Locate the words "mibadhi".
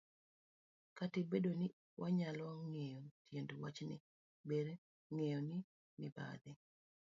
5.99-6.51